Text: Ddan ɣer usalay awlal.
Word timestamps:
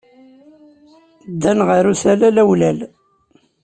Ddan 1.33 1.59
ɣer 1.67 1.83
usalay 1.91 2.35
awlal. 2.41 2.79